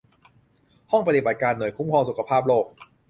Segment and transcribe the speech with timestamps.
[0.91, 2.65] ห้องปฏิบัติการหน่วยคุ้มครองสุขภาพโลก